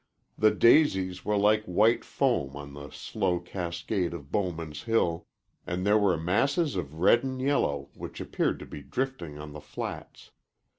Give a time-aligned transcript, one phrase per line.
[0.35, 5.27] The daisies were like white foam on the slow cascade of Bowman's Hill,
[5.67, 9.61] and there were masses of red and yellow which appeared to be drifting on the
[9.61, 10.31] flats.